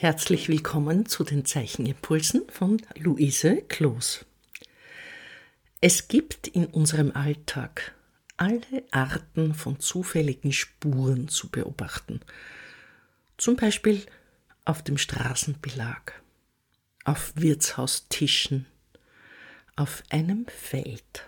Herzlich 0.00 0.48
willkommen 0.48 1.06
zu 1.06 1.24
den 1.24 1.44
Zeichenimpulsen 1.44 2.48
von 2.50 2.80
Luise 2.94 3.62
Kloos. 3.62 4.24
Es 5.80 6.06
gibt 6.06 6.46
in 6.46 6.66
unserem 6.66 7.10
Alltag 7.10 7.96
alle 8.36 8.84
Arten 8.92 9.54
von 9.54 9.80
zufälligen 9.80 10.52
Spuren 10.52 11.26
zu 11.26 11.48
beobachten. 11.48 12.20
Zum 13.38 13.56
Beispiel 13.56 14.06
auf 14.64 14.84
dem 14.84 14.98
Straßenbelag, 14.98 16.12
auf 17.02 17.32
Wirtshaustischen, 17.34 18.66
auf 19.74 20.04
einem 20.10 20.46
Feld. 20.46 21.26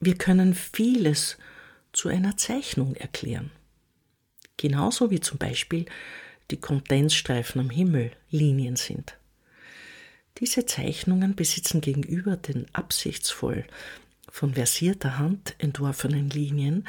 Wir 0.00 0.18
können 0.18 0.54
vieles 0.54 1.38
zu 1.92 2.08
einer 2.08 2.36
Zeichnung 2.36 2.96
erklären. 2.96 3.52
Genauso 4.56 5.12
wie 5.12 5.20
zum 5.20 5.38
Beispiel 5.38 5.86
die 6.50 6.60
Kondensstreifen 6.60 7.60
am 7.60 7.70
Himmel 7.70 8.12
Linien 8.30 8.76
sind. 8.76 9.16
Diese 10.38 10.66
Zeichnungen 10.66 11.36
besitzen 11.36 11.80
gegenüber 11.80 12.36
den 12.36 12.66
absichtsvoll 12.74 13.64
von 14.30 14.54
versierter 14.54 15.18
Hand 15.18 15.54
entworfenen 15.58 16.28
Linien 16.30 16.86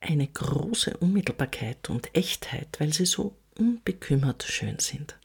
eine 0.00 0.26
große 0.26 0.96
Unmittelbarkeit 0.98 1.90
und 1.90 2.14
Echtheit, 2.14 2.68
weil 2.78 2.92
sie 2.92 3.06
so 3.06 3.36
unbekümmert 3.58 4.44
schön 4.44 4.78
sind. 4.78 5.18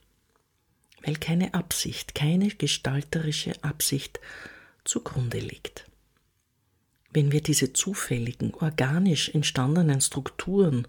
Weil 1.04 1.16
keine 1.16 1.54
Absicht, 1.54 2.16
keine 2.16 2.48
gestalterische 2.48 3.64
Absicht 3.64 4.20
zugrunde 4.84 5.40
liegt. 5.40 5.86
Wenn 7.12 7.32
wir 7.32 7.42
diese 7.42 7.72
zufälligen, 7.74 8.54
organisch 8.56 9.30
entstandenen 9.30 10.02
Strukturen 10.02 10.88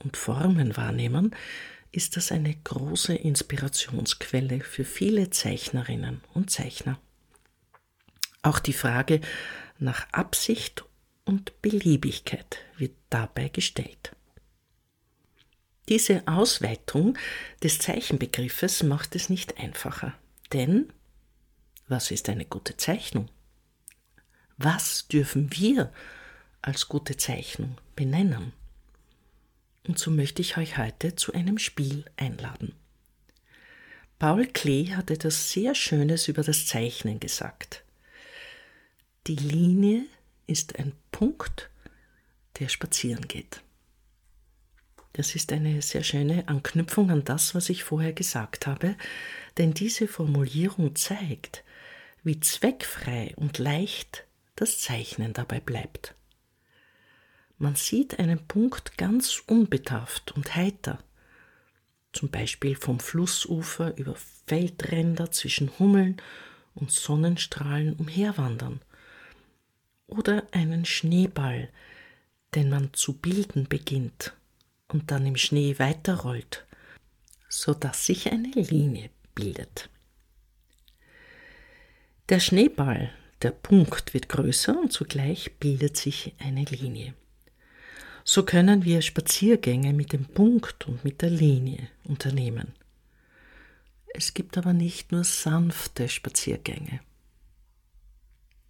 und 0.00 0.16
Formen 0.16 0.76
wahrnehmen, 0.76 1.34
ist 1.92 2.16
das 2.16 2.32
eine 2.32 2.54
große 2.54 3.14
Inspirationsquelle 3.14 4.60
für 4.60 4.84
viele 4.84 5.30
Zeichnerinnen 5.30 6.22
und 6.32 6.50
Zeichner. 6.50 6.98
Auch 8.40 8.58
die 8.58 8.72
Frage 8.72 9.20
nach 9.78 10.10
Absicht 10.12 10.84
und 11.24 11.60
Beliebigkeit 11.62 12.58
wird 12.76 12.96
dabei 13.10 13.48
gestellt. 13.48 14.16
Diese 15.88 16.26
Ausweitung 16.26 17.18
des 17.62 17.78
Zeichenbegriffes 17.78 18.82
macht 18.82 19.14
es 19.14 19.28
nicht 19.28 19.58
einfacher, 19.58 20.14
denn 20.52 20.92
was 21.88 22.10
ist 22.10 22.28
eine 22.28 22.46
gute 22.46 22.76
Zeichnung? 22.76 23.28
Was 24.56 25.08
dürfen 25.08 25.50
wir 25.52 25.92
als 26.62 26.88
gute 26.88 27.16
Zeichnung 27.16 27.76
benennen? 27.96 28.52
Und 29.86 29.98
so 29.98 30.10
möchte 30.10 30.42
ich 30.42 30.56
euch 30.56 30.78
heute 30.78 31.16
zu 31.16 31.32
einem 31.32 31.58
Spiel 31.58 32.04
einladen. 32.16 32.74
Paul 34.18 34.46
Klee 34.46 34.94
hat 34.94 35.10
etwas 35.10 35.50
sehr 35.50 35.74
Schönes 35.74 36.28
über 36.28 36.42
das 36.44 36.66
Zeichnen 36.66 37.18
gesagt. 37.18 37.82
Die 39.26 39.36
Linie 39.36 40.04
ist 40.46 40.78
ein 40.78 40.92
Punkt, 41.10 41.70
der 42.58 42.68
spazieren 42.68 43.26
geht. 43.26 43.60
Das 45.14 45.34
ist 45.34 45.52
eine 45.52 45.82
sehr 45.82 46.04
schöne 46.04 46.48
Anknüpfung 46.48 47.10
an 47.10 47.24
das, 47.24 47.54
was 47.54 47.68
ich 47.68 47.84
vorher 47.84 48.12
gesagt 48.12 48.66
habe, 48.66 48.96
denn 49.58 49.74
diese 49.74 50.08
Formulierung 50.08 50.96
zeigt, 50.96 51.64
wie 52.22 52.40
zweckfrei 52.40 53.34
und 53.36 53.58
leicht 53.58 54.24
das 54.56 54.78
Zeichnen 54.78 55.32
dabei 55.32 55.60
bleibt. 55.60 56.14
Man 57.58 57.76
sieht 57.76 58.18
einen 58.18 58.46
Punkt 58.46 58.98
ganz 58.98 59.42
unbedarft 59.46 60.32
und 60.32 60.56
heiter, 60.56 60.98
zum 62.12 62.30
Beispiel 62.30 62.76
vom 62.76 63.00
Flussufer 63.00 63.96
über 63.96 64.16
Feldränder 64.46 65.30
zwischen 65.30 65.70
Hummeln 65.78 66.20
und 66.74 66.90
Sonnenstrahlen 66.90 67.94
umherwandern, 67.94 68.80
oder 70.06 70.46
einen 70.52 70.84
Schneeball, 70.84 71.70
den 72.54 72.68
man 72.68 72.92
zu 72.92 73.14
bilden 73.14 73.66
beginnt 73.68 74.34
und 74.88 75.10
dann 75.10 75.26
im 75.26 75.36
Schnee 75.36 75.78
weiterrollt, 75.78 76.66
so 77.48 77.72
dass 77.72 78.06
sich 78.06 78.30
eine 78.30 78.50
Linie 78.50 79.10
bildet. 79.34 79.88
Der 82.28 82.40
Schneeball, 82.40 83.10
der 83.40 83.50
Punkt 83.50 84.14
wird 84.14 84.28
größer 84.28 84.78
und 84.78 84.92
zugleich 84.92 85.58
bildet 85.58 85.96
sich 85.96 86.34
eine 86.38 86.64
Linie. 86.64 87.14
So 88.24 88.44
können 88.44 88.84
wir 88.84 89.02
Spaziergänge 89.02 89.92
mit 89.92 90.12
dem 90.12 90.24
Punkt 90.24 90.86
und 90.86 91.04
mit 91.04 91.22
der 91.22 91.30
Linie 91.30 91.88
unternehmen. 92.04 92.72
Es 94.14 94.34
gibt 94.34 94.58
aber 94.58 94.72
nicht 94.72 95.10
nur 95.10 95.24
sanfte 95.24 96.08
Spaziergänge. 96.08 97.00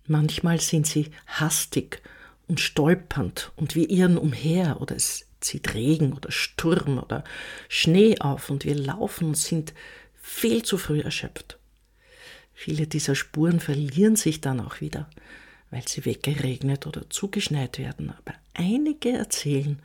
Manchmal 0.06 0.60
sind 0.60 0.86
sie 0.86 1.10
hastig 1.26 2.02
und 2.48 2.60
stolpernd 2.60 3.52
und 3.56 3.74
wir 3.74 3.90
irren 3.90 4.18
umher 4.18 4.80
oder 4.80 4.96
es 4.96 5.26
zieht 5.40 5.74
Regen 5.74 6.12
oder 6.12 6.30
Sturm 6.30 6.98
oder 6.98 7.24
Schnee 7.68 8.18
auf 8.20 8.50
und 8.50 8.64
wir 8.64 8.74
laufen 8.74 9.28
und 9.28 9.36
sind 9.36 9.74
viel 10.14 10.62
zu 10.62 10.78
früh 10.78 11.00
erschöpft. 11.00 11.58
Viele 12.54 12.86
dieser 12.86 13.14
Spuren 13.14 13.60
verlieren 13.60 14.16
sich 14.16 14.40
dann 14.40 14.60
auch 14.60 14.80
wieder 14.80 15.10
weil 15.72 15.88
sie 15.88 16.04
weggeregnet 16.04 16.86
oder 16.86 17.08
zugeschneit 17.08 17.78
werden, 17.78 18.10
aber 18.10 18.34
einige 18.52 19.12
erzählen 19.12 19.80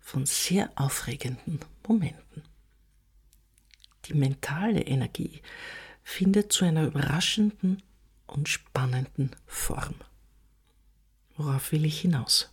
von 0.00 0.24
sehr 0.24 0.70
aufregenden 0.76 1.58
Momenten. 1.86 2.44
Die 4.04 4.14
mentale 4.14 4.82
Energie 4.82 5.42
findet 6.04 6.52
zu 6.52 6.64
einer 6.64 6.84
überraschenden 6.84 7.82
und 8.28 8.48
spannenden 8.48 9.34
Form. 9.46 9.96
Worauf 11.36 11.72
will 11.72 11.84
ich 11.84 12.00
hinaus? 12.00 12.52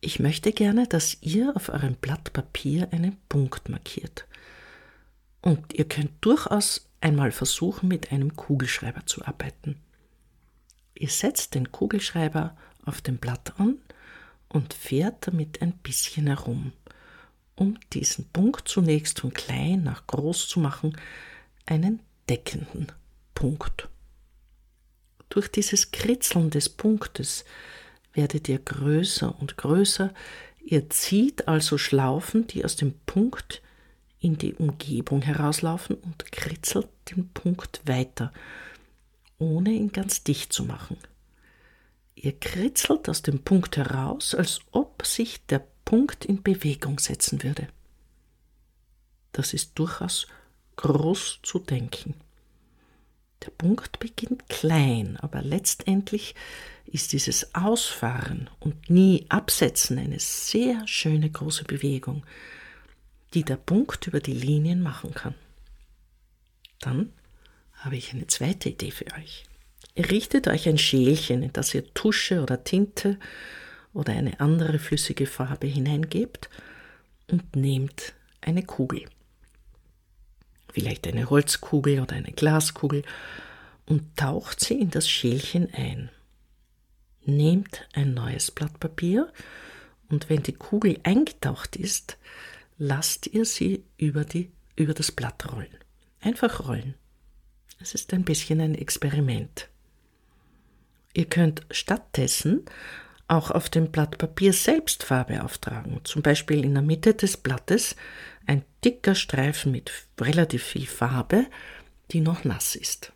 Ich 0.00 0.20
möchte 0.20 0.52
gerne, 0.52 0.86
dass 0.86 1.20
ihr 1.20 1.56
auf 1.56 1.68
eurem 1.68 1.96
Blatt 1.96 2.32
Papier 2.32 2.92
einen 2.92 3.16
Punkt 3.28 3.68
markiert. 3.68 4.24
Und 5.42 5.74
ihr 5.74 5.88
könnt 5.88 6.12
durchaus 6.20 6.88
einmal 7.00 7.32
versuchen, 7.32 7.88
mit 7.88 8.12
einem 8.12 8.36
Kugelschreiber 8.36 9.04
zu 9.06 9.24
arbeiten. 9.24 9.80
Ihr 10.98 11.10
setzt 11.10 11.54
den 11.54 11.70
Kugelschreiber 11.70 12.56
auf 12.84 13.02
dem 13.02 13.18
Blatt 13.18 13.58
an 13.58 13.78
und 14.48 14.72
fährt 14.72 15.26
damit 15.26 15.60
ein 15.60 15.72
bisschen 15.72 16.26
herum, 16.26 16.72
um 17.54 17.78
diesen 17.92 18.26
Punkt 18.30 18.68
zunächst 18.68 19.20
von 19.20 19.32
klein 19.32 19.82
nach 19.82 20.06
groß 20.06 20.48
zu 20.48 20.60
machen, 20.60 20.96
einen 21.66 22.00
deckenden 22.28 22.92
Punkt. 23.34 23.88
Durch 25.28 25.48
dieses 25.48 25.90
Kritzeln 25.90 26.50
des 26.50 26.68
Punktes 26.68 27.44
werdet 28.14 28.48
ihr 28.48 28.58
größer 28.58 29.38
und 29.38 29.58
größer, 29.58 30.14
ihr 30.64 30.88
zieht 30.88 31.46
also 31.46 31.76
Schlaufen, 31.76 32.46
die 32.46 32.64
aus 32.64 32.76
dem 32.76 32.94
Punkt 33.04 33.60
in 34.20 34.38
die 34.38 34.54
Umgebung 34.54 35.20
herauslaufen 35.20 35.96
und 35.96 36.32
kritzelt 36.32 36.88
den 37.10 37.28
Punkt 37.28 37.82
weiter, 37.84 38.32
ohne 39.38 39.70
ihn 39.70 39.92
ganz 39.92 40.24
dicht 40.24 40.52
zu 40.52 40.64
machen. 40.64 40.96
Ihr 42.14 42.38
kritzelt 42.38 43.08
aus 43.08 43.22
dem 43.22 43.40
Punkt 43.42 43.76
heraus, 43.76 44.34
als 44.34 44.60
ob 44.72 45.04
sich 45.04 45.44
der 45.46 45.66
Punkt 45.84 46.24
in 46.24 46.42
Bewegung 46.42 46.98
setzen 46.98 47.42
würde. 47.42 47.68
Das 49.32 49.52
ist 49.52 49.78
durchaus 49.78 50.26
groß 50.76 51.40
zu 51.42 51.58
denken. 51.58 52.14
Der 53.44 53.50
Punkt 53.50 53.98
beginnt 53.98 54.48
klein, 54.48 55.18
aber 55.18 55.42
letztendlich 55.42 56.34
ist 56.86 57.12
dieses 57.12 57.54
Ausfahren 57.54 58.48
und 58.60 58.88
nie 58.88 59.26
Absetzen 59.28 59.98
eine 59.98 60.18
sehr 60.18 60.86
schöne 60.88 61.30
große 61.30 61.64
Bewegung, 61.64 62.24
die 63.34 63.44
der 63.44 63.56
Punkt 63.56 64.06
über 64.06 64.20
die 64.20 64.32
Linien 64.32 64.82
machen 64.82 65.12
kann. 65.12 65.34
Dann 66.80 67.12
habe 67.86 67.96
ich 67.96 68.12
eine 68.12 68.26
zweite 68.26 68.70
Idee 68.70 68.90
für 68.90 69.06
euch. 69.16 69.44
Richtet 69.96 70.48
euch 70.48 70.68
ein 70.68 70.76
Schälchen, 70.76 71.42
in 71.44 71.52
das 71.52 71.72
ihr 71.72 71.94
Tusche 71.94 72.42
oder 72.42 72.64
Tinte 72.64 73.16
oder 73.94 74.12
eine 74.12 74.40
andere 74.40 74.80
flüssige 74.80 75.26
Farbe 75.26 75.68
hineingebt 75.68 76.50
und 77.30 77.54
nehmt 77.54 78.12
eine 78.40 78.64
Kugel. 78.64 79.04
Vielleicht 80.72 81.06
eine 81.06 81.30
Holzkugel 81.30 82.00
oder 82.00 82.16
eine 82.16 82.32
Glaskugel 82.32 83.04
und 83.86 84.16
taucht 84.16 84.60
sie 84.60 84.74
in 84.74 84.90
das 84.90 85.08
Schälchen 85.08 85.72
ein. 85.72 86.10
Nehmt 87.24 87.88
ein 87.92 88.14
neues 88.14 88.50
Blatt 88.50 88.80
Papier 88.80 89.32
und 90.08 90.28
wenn 90.28 90.42
die 90.42 90.52
Kugel 90.52 90.98
eingetaucht 91.04 91.76
ist, 91.76 92.18
lasst 92.78 93.28
ihr 93.28 93.44
sie 93.44 93.84
über, 93.96 94.24
die, 94.24 94.50
über 94.74 94.92
das 94.92 95.12
Blatt 95.12 95.52
rollen. 95.52 95.78
Einfach 96.20 96.68
rollen. 96.68 96.96
Es 97.78 97.94
ist 97.94 98.12
ein 98.12 98.24
bisschen 98.24 98.60
ein 98.60 98.74
Experiment. 98.74 99.68
Ihr 101.14 101.26
könnt 101.26 101.66
stattdessen 101.70 102.64
auch 103.28 103.50
auf 103.50 103.68
dem 103.68 103.90
Blatt 103.90 104.18
Papier 104.18 104.52
selbst 104.52 105.02
Farbe 105.02 105.42
auftragen. 105.42 106.00
Zum 106.04 106.22
Beispiel 106.22 106.64
in 106.64 106.74
der 106.74 106.82
Mitte 106.82 107.14
des 107.14 107.36
Blattes 107.36 107.96
ein 108.46 108.64
dicker 108.84 109.14
Streifen 109.14 109.72
mit 109.72 109.90
relativ 110.20 110.62
viel 110.62 110.86
Farbe, 110.86 111.46
die 112.12 112.20
noch 112.20 112.44
nass 112.44 112.76
ist. 112.76 113.12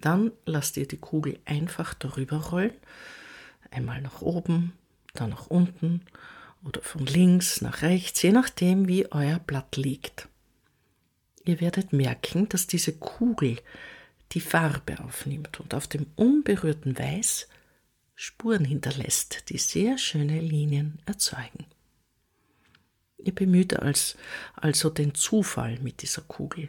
Dann 0.00 0.30
lasst 0.44 0.76
ihr 0.76 0.86
die 0.86 0.98
Kugel 0.98 1.38
einfach 1.44 1.94
darüber 1.94 2.36
rollen, 2.36 2.74
einmal 3.70 4.00
nach 4.00 4.20
oben, 4.20 4.74
dann 5.14 5.30
nach 5.30 5.48
unten 5.48 6.02
oder 6.64 6.82
von 6.82 7.04
links 7.06 7.60
nach 7.62 7.82
rechts, 7.82 8.22
je 8.22 8.32
nachdem, 8.32 8.88
wie 8.88 9.10
euer 9.10 9.38
Blatt 9.38 9.76
liegt. 9.76 10.28
Ihr 11.46 11.60
werdet 11.60 11.92
merken, 11.92 12.48
dass 12.48 12.66
diese 12.66 12.92
Kugel 12.92 13.58
die 14.32 14.40
Farbe 14.40 14.98
aufnimmt 15.00 15.60
und 15.60 15.74
auf 15.74 15.86
dem 15.86 16.06
unberührten 16.16 16.98
Weiß 16.98 17.48
Spuren 18.16 18.64
hinterlässt, 18.64 19.48
die 19.48 19.58
sehr 19.58 19.96
schöne 19.96 20.40
Linien 20.40 20.98
erzeugen. 21.06 21.66
Ihr 23.18 23.34
bemüht 23.34 23.76
als, 23.78 24.16
also 24.54 24.90
den 24.90 25.14
Zufall 25.14 25.78
mit 25.78 26.02
dieser 26.02 26.22
Kugel, 26.22 26.68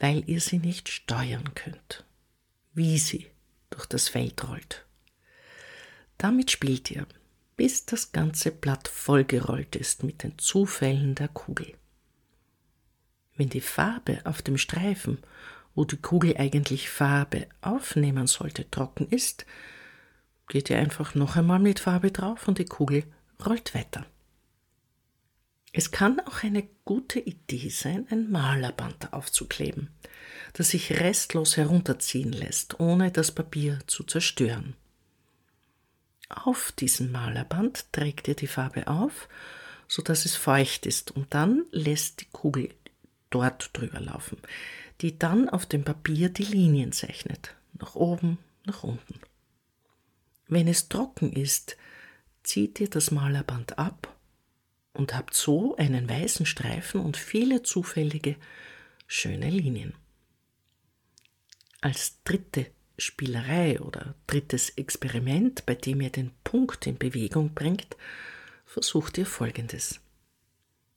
weil 0.00 0.28
ihr 0.28 0.40
sie 0.40 0.58
nicht 0.58 0.88
steuern 0.88 1.54
könnt, 1.54 2.04
wie 2.74 2.98
sie 2.98 3.26
durch 3.70 3.86
das 3.86 4.08
Feld 4.08 4.48
rollt. 4.48 4.86
Damit 6.16 6.50
spielt 6.50 6.90
ihr, 6.90 7.06
bis 7.56 7.86
das 7.86 8.10
ganze 8.10 8.50
Blatt 8.50 8.88
vollgerollt 8.88 9.76
ist 9.76 10.02
mit 10.02 10.24
den 10.24 10.36
Zufällen 10.38 11.14
der 11.14 11.28
Kugel. 11.28 11.74
Wenn 13.38 13.48
die 13.48 13.62
Farbe 13.62 14.20
auf 14.24 14.42
dem 14.42 14.58
Streifen, 14.58 15.18
wo 15.74 15.84
die 15.84 15.96
Kugel 15.96 16.36
eigentlich 16.36 16.90
Farbe 16.90 17.46
aufnehmen 17.62 18.26
sollte, 18.26 18.68
trocken 18.68 19.08
ist, 19.08 19.46
geht 20.48 20.68
ihr 20.70 20.78
einfach 20.78 21.14
noch 21.14 21.36
einmal 21.36 21.60
mit 21.60 21.78
Farbe 21.78 22.10
drauf 22.10 22.48
und 22.48 22.58
die 22.58 22.64
Kugel 22.64 23.04
rollt 23.46 23.74
weiter. 23.74 24.04
Es 25.72 25.92
kann 25.92 26.18
auch 26.20 26.42
eine 26.42 26.66
gute 26.84 27.20
Idee 27.20 27.68
sein, 27.68 28.08
ein 28.10 28.28
Malerband 28.28 29.12
aufzukleben, 29.12 29.90
das 30.54 30.70
sich 30.70 30.98
restlos 30.98 31.56
herunterziehen 31.56 32.32
lässt, 32.32 32.80
ohne 32.80 33.12
das 33.12 33.30
Papier 33.30 33.78
zu 33.86 34.02
zerstören. 34.02 34.74
Auf 36.28 36.72
diesem 36.72 37.12
Malerband 37.12 37.92
trägt 37.92 38.26
ihr 38.26 38.34
die 38.34 38.48
Farbe 38.48 38.88
auf, 38.88 39.28
so 39.86 40.02
dass 40.02 40.24
es 40.24 40.34
feucht 40.34 40.86
ist, 40.86 41.12
und 41.12 41.32
dann 41.32 41.64
lässt 41.70 42.22
die 42.22 42.28
Kugel 42.32 42.70
dort 43.30 43.70
drüber 43.72 44.00
laufen, 44.00 44.38
die 45.00 45.18
dann 45.18 45.48
auf 45.48 45.66
dem 45.66 45.84
Papier 45.84 46.28
die 46.28 46.44
Linien 46.44 46.92
zeichnet, 46.92 47.54
nach 47.78 47.94
oben, 47.94 48.38
nach 48.64 48.82
unten. 48.82 49.20
Wenn 50.46 50.68
es 50.68 50.88
trocken 50.88 51.32
ist, 51.32 51.76
zieht 52.42 52.80
ihr 52.80 52.88
das 52.88 53.10
Malerband 53.10 53.78
ab 53.78 54.16
und 54.94 55.14
habt 55.14 55.34
so 55.34 55.76
einen 55.76 56.08
weißen 56.08 56.46
Streifen 56.46 57.00
und 57.00 57.16
viele 57.16 57.62
zufällige, 57.62 58.36
schöne 59.06 59.50
Linien. 59.50 59.94
Als 61.80 62.22
dritte 62.24 62.66
Spielerei 62.96 63.80
oder 63.80 64.16
drittes 64.26 64.70
Experiment, 64.70 65.64
bei 65.66 65.76
dem 65.76 66.00
ihr 66.00 66.10
den 66.10 66.32
Punkt 66.42 66.86
in 66.86 66.98
Bewegung 66.98 67.54
bringt, 67.54 67.96
versucht 68.66 69.18
ihr 69.18 69.26
Folgendes. 69.26 70.00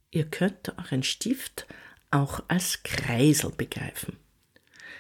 Ihr 0.10 0.26
könnt 0.26 0.78
euren 0.78 1.04
Stift 1.04 1.68
auch 2.12 2.44
als 2.48 2.84
Kreisel 2.84 3.52
begreifen. 3.52 4.18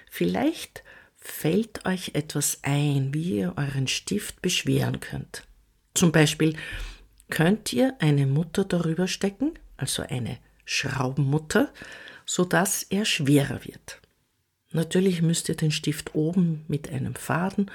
Vielleicht 0.09 0.83
fällt 1.17 1.85
euch 1.85 2.11
etwas 2.15 2.59
ein, 2.63 3.13
wie 3.13 3.37
ihr 3.37 3.53
euren 3.57 3.87
Stift 3.87 4.41
beschweren 4.41 4.99
könnt. 4.99 5.45
Zum 5.93 6.11
Beispiel 6.11 6.55
könnt 7.29 7.71
ihr 7.73 7.95
eine 7.99 8.25
Mutter 8.25 8.65
darüber 8.65 9.07
stecken, 9.07 9.53
also 9.77 10.03
eine 10.03 10.37
Schraubenmutter, 10.65 11.71
sodass 12.25 12.83
er 12.83 13.05
schwerer 13.05 13.63
wird. 13.65 14.01
Natürlich 14.71 15.21
müsst 15.21 15.49
ihr 15.49 15.55
den 15.55 15.71
Stift 15.71 16.15
oben 16.15 16.63
mit 16.67 16.89
einem 16.89 17.15
Faden 17.15 17.69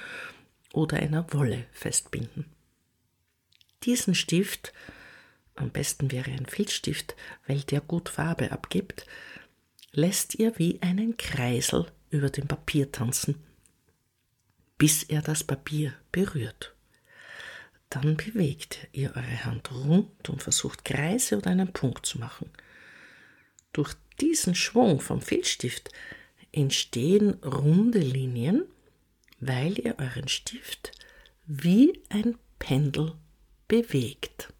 oder 0.73 0.97
einer 0.99 1.33
Wolle 1.33 1.67
festbinden. 1.73 2.47
Diesen 3.85 4.15
Stift, 4.15 4.73
am 5.57 5.71
besten 5.71 6.13
wäre 6.13 6.31
ein 6.31 6.47
Filzstift, 6.47 7.17
weil 7.47 7.61
der 7.61 7.81
gut 7.81 8.09
Farbe 8.09 8.53
abgibt, 8.53 9.07
lässt 9.93 10.35
ihr 10.37 10.59
wie 10.59 10.81
einen 10.83 11.17
Kreisel 11.17 11.87
über 12.11 12.31
dem 12.31 12.47
Papier 12.47 12.93
tanzen, 12.93 13.43
bis 14.79 15.03
er 15.03 15.23
das 15.23 15.45
Papier 15.45 15.95
berührt. 16.13 16.75
Dann 17.89 18.17
bewegt 18.17 18.89
ihr 18.93 19.11
eure 19.11 19.45
Hand 19.45 19.71
rund 19.73 20.29
und 20.29 20.43
versucht 20.43 20.85
Kreise 20.85 21.39
oder 21.39 21.51
einen 21.51 21.73
Punkt 21.73 22.05
zu 22.05 22.19
machen. 22.19 22.51
Durch 23.73 23.95
diesen 24.21 24.55
Schwung 24.55 25.01
vom 25.01 25.21
Filzstift 25.21 25.91
entstehen 26.53 27.35
runde 27.45 28.01
Linien, 28.01 28.65
weil 29.41 29.79
ihr 29.79 29.99
euren 29.99 30.29
Stift 30.29 30.93
wie 31.47 32.03
ein 32.09 32.37
Pendel 32.59 33.15
bewegt, 33.69 34.53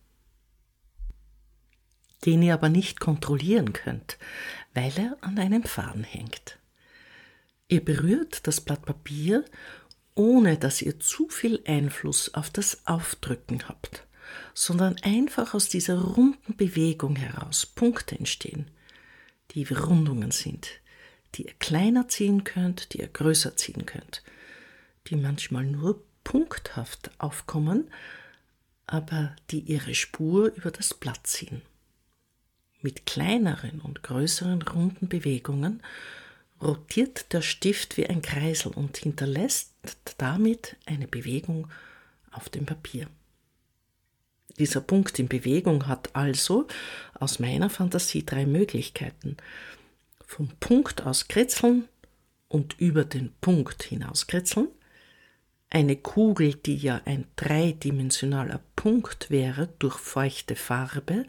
den 2.25 2.43
ihr 2.43 2.55
aber 2.55 2.69
nicht 2.69 3.01
kontrollieren 3.01 3.73
könnt, 3.73 4.19
weil 4.75 4.93
er 4.97 5.17
an 5.21 5.39
einem 5.39 5.65
Faden 5.65 6.05
hängt. 6.05 6.59
Ihr 7.69 7.85
berührt 7.85 8.47
das 8.47 8.61
Blatt 8.61 8.85
Papier, 8.85 9.45
ohne 10.15 10.57
dass 10.57 10.83
ihr 10.83 10.99
zu 10.99 11.29
viel 11.29 11.63
Einfluss 11.67 12.33
auf 12.35 12.51
das 12.51 12.87
Aufdrücken 12.87 13.69
habt, 13.69 14.07
sondern 14.55 14.97
einfach 15.03 15.55
aus 15.55 15.69
dieser 15.69 16.01
runden 16.01 16.57
Bewegung 16.57 17.17
heraus 17.17 17.67
Punkte 17.67 18.19
entstehen, 18.19 18.71
die 19.53 19.65
Rundungen 19.65 20.31
sind, 20.31 20.69
die 21.35 21.47
ihr 21.47 21.55
kleiner 21.59 22.09
ziehen 22.09 22.45
könnt, 22.45 22.93
die 22.93 23.01
ihr 23.01 23.09
größer 23.09 23.57
ziehen 23.57 23.85
könnt, 23.85 24.23
die 25.09 25.17
manchmal 25.17 25.65
nur 25.65 26.03
punkthaft 26.25 27.11
aufkommen, 27.19 27.91
aber 28.87 29.35
die 29.51 29.61
ihre 29.61 29.95
Spur 29.95 30.53
über 30.55 30.71
das 30.71 30.95
Blatt 30.95 31.27
ziehen. 31.27 31.63
Mit 32.87 33.05
kleineren 33.05 33.81
und 33.81 34.05
größeren 34.05 34.63
runden 34.63 35.09
Bewegungen 35.09 35.83
rotiert 36.63 37.33
der 37.33 37.43
Stift 37.43 37.97
wie 37.97 38.07
ein 38.07 38.23
Kreisel 38.23 38.71
und 38.71 38.97
hinterlässt 38.97 39.73
damit 40.19 40.77
eine 40.87 41.09
Bewegung 41.09 41.67
auf 42.31 42.49
dem 42.49 42.65
Papier. 42.65 43.09
Dieser 44.61 44.83
Punkt 44.83 45.19
in 45.19 45.27
Bewegung 45.27 45.89
hat 45.89 46.15
also 46.15 46.69
aus 47.15 47.41
meiner 47.41 47.71
Fantasie 47.71 48.25
drei 48.25 48.47
Möglichkeiten. 48.47 49.37
Vom 50.25 50.51
Punkt 50.61 51.03
aus 51.03 51.27
kritzeln 51.27 51.89
und 52.47 52.79
über 52.79 53.05
den 53.05 53.33
Punkt 53.41 53.83
hinaus 53.83 54.29
kritzeln, 54.29 54.69
eine 55.71 55.97
Kugel, 55.97 56.55
die 56.55 56.77
ja 56.77 57.01
ein 57.05 57.27
dreidimensionaler 57.35 58.61
Punkt 58.77 59.29
wäre 59.33 59.71
durch 59.81 59.97
feuchte 59.97 60.55
Farbe, 60.55 61.25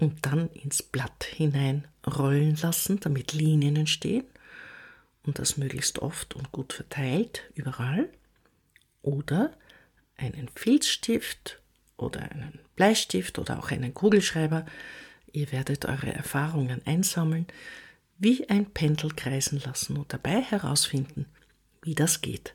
und 0.00 0.24
dann 0.24 0.48
ins 0.50 0.82
Blatt 0.82 1.24
hinein 1.24 1.86
rollen 2.06 2.56
lassen, 2.56 3.00
damit 3.00 3.32
Linien 3.32 3.76
entstehen 3.76 4.24
und 5.24 5.38
das 5.38 5.56
möglichst 5.56 5.98
oft 5.98 6.34
und 6.36 6.52
gut 6.52 6.72
verteilt 6.72 7.42
überall. 7.54 8.08
Oder 9.02 9.52
einen 10.16 10.48
Filzstift 10.54 11.60
oder 11.96 12.22
einen 12.22 12.60
Bleistift 12.76 13.38
oder 13.38 13.58
auch 13.58 13.70
einen 13.70 13.94
Kugelschreiber. 13.94 14.66
Ihr 15.32 15.52
werdet 15.52 15.84
eure 15.84 16.12
Erfahrungen 16.12 16.80
einsammeln, 16.86 17.46
wie 18.18 18.48
ein 18.48 18.70
Pendel 18.70 19.10
kreisen 19.10 19.60
lassen 19.60 19.96
und 19.96 20.12
dabei 20.12 20.40
herausfinden, 20.40 21.26
wie 21.82 21.94
das 21.94 22.20
geht, 22.20 22.54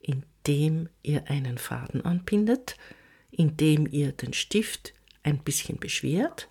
indem 0.00 0.88
ihr 1.02 1.28
einen 1.30 1.58
Faden 1.58 2.04
anbindet, 2.04 2.76
indem 3.30 3.86
ihr 3.90 4.12
den 4.12 4.32
Stift 4.32 4.92
ein 5.24 5.38
bisschen 5.38 5.78
beschwert 5.78 6.48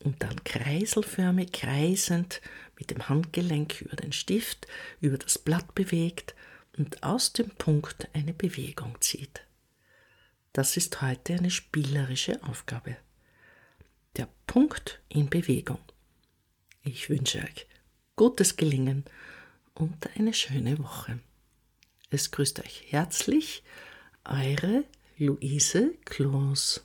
und 0.00 0.22
dann 0.22 0.44
kreiselförmig 0.44 1.52
kreisend 1.52 2.42
mit 2.78 2.90
dem 2.90 3.08
Handgelenk 3.08 3.80
über 3.80 3.96
den 3.96 4.12
Stift, 4.12 4.66
über 5.00 5.16
das 5.16 5.38
Blatt 5.38 5.74
bewegt 5.74 6.34
und 6.76 7.02
aus 7.02 7.32
dem 7.32 7.50
Punkt 7.50 8.08
eine 8.12 8.34
Bewegung 8.34 9.00
zieht. 9.00 9.46
Das 10.52 10.76
ist 10.76 11.00
heute 11.00 11.34
eine 11.34 11.50
spielerische 11.50 12.42
Aufgabe. 12.44 12.96
Der 14.16 14.28
Punkt 14.46 15.00
in 15.08 15.30
Bewegung. 15.30 15.80
Ich 16.82 17.08
wünsche 17.08 17.38
euch 17.38 17.66
gutes 18.16 18.56
Gelingen 18.56 19.04
und 19.74 20.08
eine 20.16 20.34
schöne 20.34 20.78
Woche. 20.78 21.18
Es 22.10 22.30
grüßt 22.30 22.60
euch 22.60 22.84
herzlich 22.90 23.64
eure 24.24 24.84
Luise 25.16 25.94
Kloos. 26.04 26.84